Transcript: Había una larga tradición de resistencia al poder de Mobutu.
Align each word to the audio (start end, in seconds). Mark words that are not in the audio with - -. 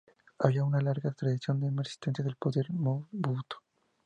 Había 0.39 0.63
una 0.63 0.81
larga 0.81 1.11
tradición 1.11 1.59
de 1.59 1.69
resistencia 1.69 2.25
al 2.25 2.35
poder 2.35 2.65
de 2.69 2.73
Mobutu. 2.73 3.57